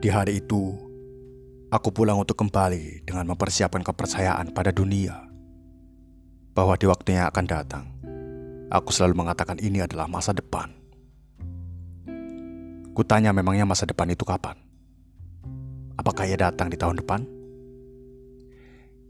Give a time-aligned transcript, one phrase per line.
[0.00, 0.72] Di hari itu,
[1.68, 5.28] aku pulang untuk kembali dengan mempersiapkan kepercayaan pada dunia
[6.56, 7.84] bahwa di waktu yang akan datang,
[8.72, 10.72] aku selalu mengatakan ini adalah masa depan.
[12.96, 14.56] Kutanya memangnya masa depan itu kapan?
[16.00, 17.20] Apakah ia datang di tahun depan?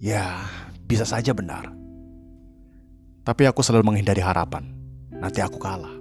[0.03, 0.43] Ya,
[0.91, 1.71] bisa saja benar.
[3.23, 4.75] Tapi aku selalu menghindari harapan.
[5.15, 5.95] Nanti aku kalah.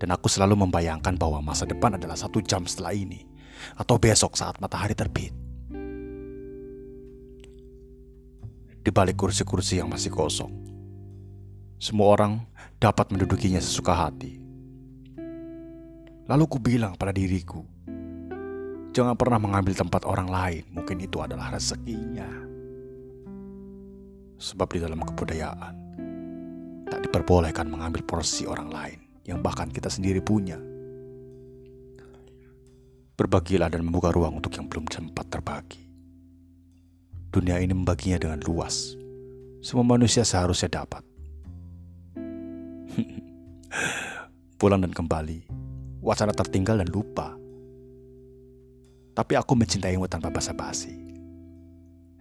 [0.00, 3.33] Dan aku selalu membayangkan bahwa masa depan adalah satu jam setelah ini
[3.78, 5.32] atau besok saat matahari terbit.
[8.84, 10.52] Di balik kursi-kursi yang masih kosong,
[11.80, 12.44] semua orang
[12.76, 14.36] dapat mendudukinya sesuka hati.
[16.28, 17.64] Lalu ku bilang pada diriku,
[18.92, 22.28] jangan pernah mengambil tempat orang lain, mungkin itu adalah rezekinya.
[24.36, 25.74] Sebab di dalam kebudayaan,
[26.88, 30.60] tak diperbolehkan mengambil porsi orang lain yang bahkan kita sendiri punya.
[33.14, 35.86] Berbagilah dan membuka ruang untuk yang belum sempat terbagi.
[37.30, 38.98] Dunia ini membaginya dengan luas.
[39.62, 41.06] Semua manusia seharusnya dapat.
[44.58, 45.46] Pulang dan kembali,
[46.02, 47.38] wacana tertinggal dan lupa.
[49.14, 50.94] Tapi aku mencintaimu tanpa basa-basi.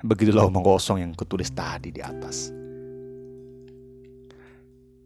[0.04, 2.54] Begitulah omong kosong yang kutulis tadi di atas.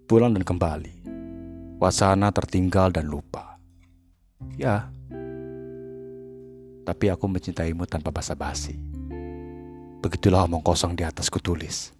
[0.07, 0.93] Pulang dan kembali,
[1.79, 3.59] wacana tertinggal dan lupa.
[4.57, 4.89] Ya,
[6.87, 8.79] tapi aku mencintaimu tanpa basa-basi.
[9.99, 11.96] Begitulah omong kosong di atas kutulis.